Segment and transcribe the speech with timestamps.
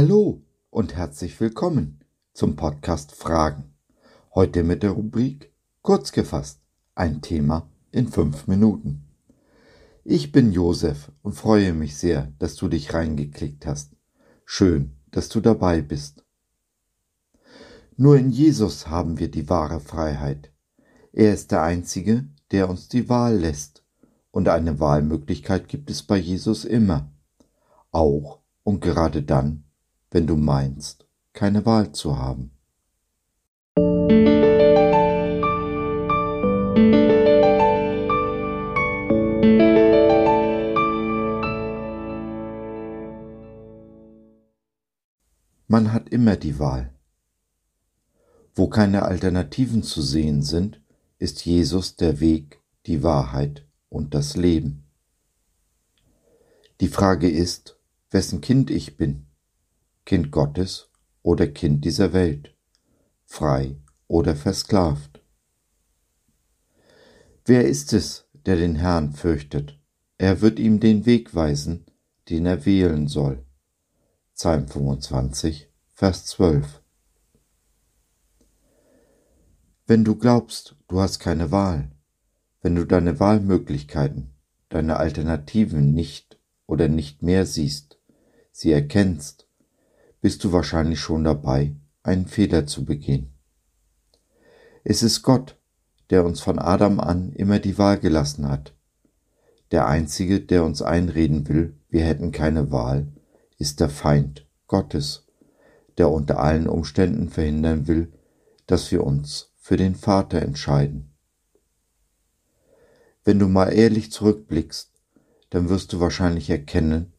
[0.00, 3.74] Hallo und herzlich willkommen zum Podcast Fragen.
[4.32, 5.52] Heute mit der Rubrik
[5.82, 6.60] Kurz gefasst,
[6.94, 9.08] ein Thema in fünf Minuten.
[10.04, 13.96] Ich bin Josef und freue mich sehr, dass du dich reingeklickt hast.
[14.44, 16.24] Schön, dass du dabei bist.
[17.96, 20.52] Nur in Jesus haben wir die wahre Freiheit.
[21.12, 23.82] Er ist der Einzige, der uns die Wahl lässt.
[24.30, 27.10] Und eine Wahlmöglichkeit gibt es bei Jesus immer.
[27.90, 29.64] Auch und gerade dann,
[30.10, 32.52] wenn du meinst, keine Wahl zu haben.
[45.70, 46.92] Man hat immer die Wahl.
[48.54, 50.80] Wo keine Alternativen zu sehen sind,
[51.18, 54.88] ist Jesus der Weg, die Wahrheit und das Leben.
[56.80, 57.78] Die Frage ist,
[58.10, 59.27] wessen Kind ich bin,
[60.08, 60.88] Kind Gottes
[61.20, 62.56] oder Kind dieser Welt,
[63.26, 65.22] frei oder versklavt.
[67.44, 69.78] Wer ist es, der den Herrn fürchtet?
[70.16, 71.84] Er wird ihm den Weg weisen,
[72.30, 73.44] den er wählen soll.
[74.34, 76.82] Psalm 25, Vers 12.
[79.86, 81.90] Wenn du glaubst, du hast keine Wahl,
[82.62, 84.30] wenn du deine Wahlmöglichkeiten,
[84.70, 88.00] deine Alternativen nicht oder nicht mehr siehst,
[88.52, 89.47] sie erkennst,
[90.20, 93.32] bist du wahrscheinlich schon dabei, einen Fehler zu begehen.
[94.84, 95.56] Es ist Gott,
[96.10, 98.74] der uns von Adam an immer die Wahl gelassen hat.
[99.70, 103.08] Der Einzige, der uns einreden will, wir hätten keine Wahl,
[103.58, 105.26] ist der Feind Gottes,
[105.98, 108.12] der unter allen Umständen verhindern will,
[108.66, 111.12] dass wir uns für den Vater entscheiden.
[113.24, 114.90] Wenn du mal ehrlich zurückblickst,
[115.50, 117.12] dann wirst du wahrscheinlich erkennen,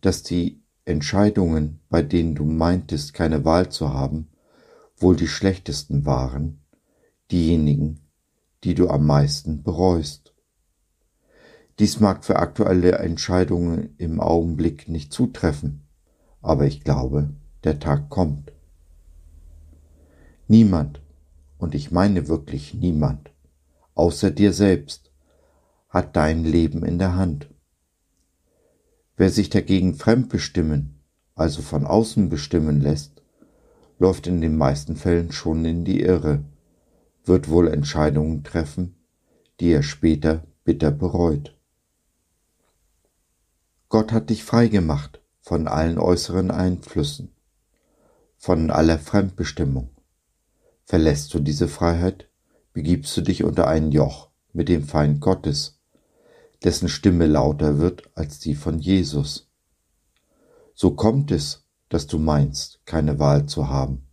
[0.00, 0.59] dass die
[0.90, 4.28] Entscheidungen, bei denen du meintest, keine Wahl zu haben,
[4.96, 6.60] wohl die schlechtesten waren,
[7.30, 8.00] diejenigen,
[8.64, 10.34] die du am meisten bereust.
[11.78, 15.88] Dies mag für aktuelle Entscheidungen im Augenblick nicht zutreffen,
[16.42, 17.30] aber ich glaube,
[17.64, 18.52] der Tag kommt.
[20.46, 21.00] Niemand,
[21.56, 23.30] und ich meine wirklich niemand,
[23.94, 25.10] außer dir selbst,
[25.88, 27.48] hat dein Leben in der Hand.
[29.20, 30.98] Wer sich dagegen fremdbestimmen,
[31.34, 33.20] also von außen bestimmen lässt,
[33.98, 36.42] läuft in den meisten Fällen schon in die Irre,
[37.26, 38.94] wird wohl Entscheidungen treffen,
[39.60, 41.54] die er später bitter bereut.
[43.90, 47.30] Gott hat dich frei gemacht von allen äußeren Einflüssen
[48.38, 49.90] von aller Fremdbestimmung.
[50.86, 52.30] Verlässt du diese Freiheit,
[52.72, 55.78] begibst du dich unter ein Joch mit dem Feind Gottes,
[56.64, 59.50] dessen Stimme lauter wird als die von Jesus.
[60.74, 64.06] So kommt es, dass du meinst, keine Wahl zu haben,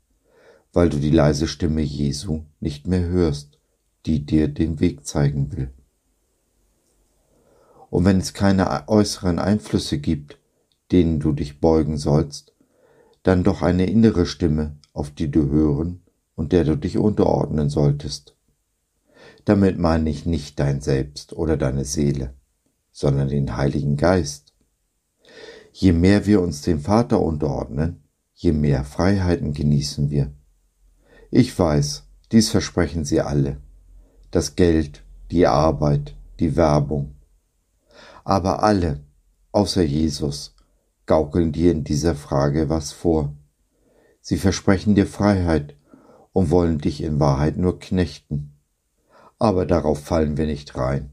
[0.74, 3.59] weil du die leise Stimme Jesu nicht mehr hörst,
[4.06, 5.72] die dir den Weg zeigen will.
[7.90, 10.40] Und wenn es keine äußeren Einflüsse gibt,
[10.91, 12.53] denen du dich beugen sollst,
[13.24, 16.02] dann doch eine innere Stimme, auf die du hören
[16.36, 18.36] und der du dich unterordnen solltest.
[19.46, 22.34] Damit meine ich nicht dein Selbst oder deine Seele,
[22.97, 24.56] sondern den Heiligen Geist.
[25.72, 28.02] Je mehr wir uns dem Vater unterordnen,
[28.34, 30.34] je mehr Freiheiten genießen wir.
[31.30, 33.57] Ich weiß, dies versprechen sie alle.
[34.31, 37.13] Das Geld, die Arbeit, die Werbung.
[38.24, 39.02] Aber alle,
[39.52, 40.56] außer Jesus,
[41.06, 43.31] gaukeln dir in dieser Frage was vor.
[44.22, 45.75] Sie versprechen dir Freiheit
[46.34, 48.57] und wollen dich in Wahrheit nur knechten.
[49.38, 51.12] Aber darauf fallen wir nicht rein.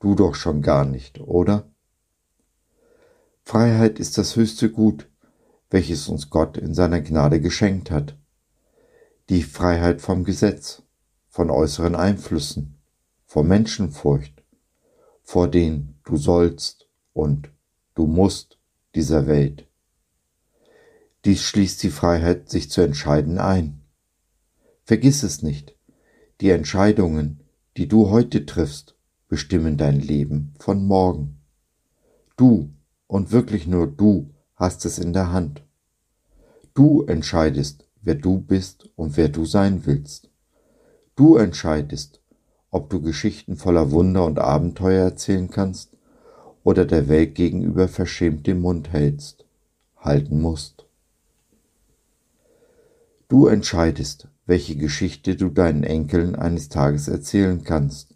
[0.00, 1.68] Du doch schon gar nicht, oder?
[3.42, 5.08] Freiheit ist das höchste Gut,
[5.70, 8.16] welches uns Gott in seiner Gnade geschenkt hat.
[9.28, 10.82] Die Freiheit vom Gesetz,
[11.28, 12.78] von äußeren Einflüssen,
[13.26, 14.42] vor Menschenfurcht,
[15.22, 17.50] vor den du sollst und
[17.94, 18.58] du musst
[18.94, 19.66] dieser Welt.
[21.24, 23.82] Dies schließt die Freiheit, sich zu entscheiden, ein.
[24.84, 25.76] Vergiss es nicht,
[26.40, 27.40] die Entscheidungen,
[27.76, 28.97] die du heute triffst,
[29.28, 31.40] bestimmen dein Leben von morgen.
[32.36, 32.70] Du
[33.06, 35.62] und wirklich nur du hast es in der Hand.
[36.74, 40.30] Du entscheidest, wer du bist und wer du sein willst.
[41.16, 42.20] Du entscheidest,
[42.70, 45.96] ob du Geschichten voller Wunder und Abenteuer erzählen kannst
[46.64, 49.44] oder der Welt gegenüber verschämt den Mund hältst,
[49.96, 50.86] halten musst.
[53.28, 58.14] Du entscheidest, welche Geschichte du deinen Enkeln eines Tages erzählen kannst.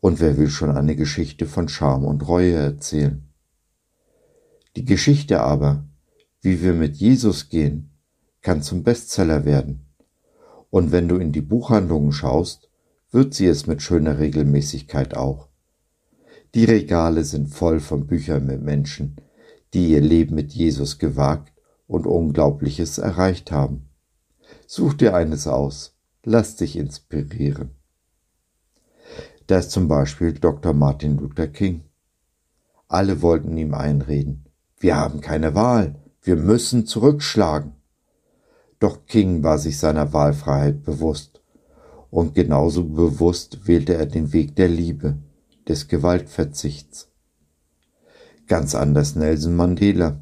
[0.00, 3.26] Und wer will schon eine Geschichte von Scham und Reue erzählen?
[4.76, 5.84] Die Geschichte aber,
[6.42, 7.90] Wie wir mit Jesus gehen,
[8.40, 9.86] kann zum Bestseller werden.
[10.70, 12.68] Und wenn du in die Buchhandlungen schaust,
[13.10, 15.48] wird sie es mit schöner Regelmäßigkeit auch.
[16.54, 19.16] Die Regale sind voll von Büchern mit Menschen,
[19.74, 21.52] die ihr Leben mit Jesus gewagt
[21.86, 23.88] und Unglaubliches erreicht haben.
[24.66, 27.70] Such dir eines aus, lass dich inspirieren.
[29.46, 30.72] Da ist zum Beispiel Dr.
[30.72, 31.82] Martin Luther King.
[32.88, 34.44] Alle wollten ihm einreden.
[34.78, 35.94] Wir haben keine Wahl.
[36.22, 37.72] Wir müssen zurückschlagen.
[38.80, 41.40] Doch King war sich seiner Wahlfreiheit bewusst.
[42.10, 45.16] Und genauso bewusst wählte er den Weg der Liebe,
[45.68, 47.08] des Gewaltverzichts.
[48.46, 50.20] Ganz anders Nelson Mandela,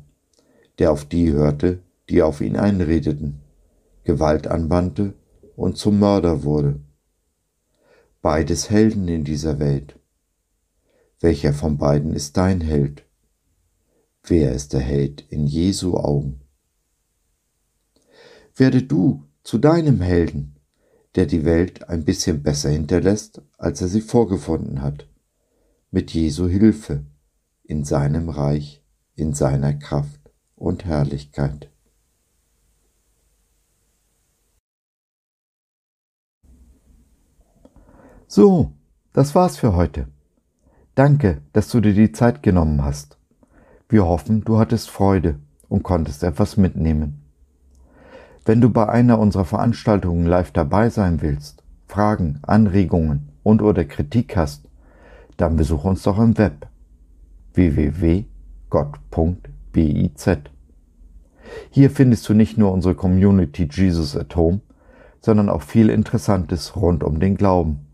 [0.79, 3.41] der auf die hörte, die auf ihn einredeten,
[4.05, 5.15] Gewalt anwandte
[5.57, 6.81] und zum Mörder wurde.
[8.25, 10.01] Beides Helden in dieser Welt.
[11.21, 13.05] Welcher von beiden ist dein Held?
[14.23, 16.41] Wer ist der Held in Jesu Augen?
[18.57, 20.57] Werde du zu deinem Helden,
[21.17, 25.07] der die Welt ein bisschen besser hinterlässt, als er sie vorgefunden hat,
[25.91, 27.05] mit Jesu Hilfe,
[27.63, 28.83] in seinem Reich,
[29.17, 31.74] in seiner Kraft und Herrlichkeit.
[38.37, 38.73] So,
[39.13, 40.09] das war's für heute.
[40.97, 43.17] Danke, dass du dir die Zeit genommen hast.
[43.89, 45.39] Wir hoffen, du hattest Freude
[45.69, 47.23] und konntest etwas mitnehmen.
[48.45, 54.37] Wenn du bei einer unserer Veranstaltungen live dabei sein willst, Fragen, Anregungen und oder Kritik
[54.37, 54.69] hast,
[55.37, 56.67] dann besuch uns doch im Web
[57.53, 58.29] www.gott.biz.
[61.71, 64.61] Hier findest du nicht nur unsere Community Jesus at Home,
[65.21, 67.94] sondern auch viel Interessantes rund um den Glauben.